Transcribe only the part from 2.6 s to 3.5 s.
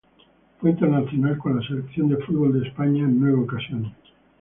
España en nueve